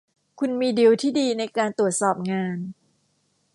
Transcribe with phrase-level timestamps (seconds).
[0.39, 2.57] คุณมีดีลที่ดีในการตรวจสอบงาน